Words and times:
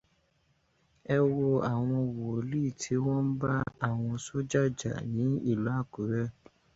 Ẹ 1.13 1.17
wo 1.33 1.47
àwọn 1.71 2.01
wòlíì 2.21 2.67
tí 2.81 2.93
wọn 3.03 3.19
ń 3.27 3.35
bá 3.39 3.53
àwọn 3.87 4.13
sọ́jà 4.25 4.63
jà 4.79 4.93
ní 5.13 5.25
ìlú 5.51 5.69
Àkúrẹ́ 5.79 6.25